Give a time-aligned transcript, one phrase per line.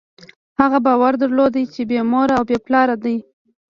[0.59, 3.17] هغه باور درلود، چې بېمور او بېپلاره دی.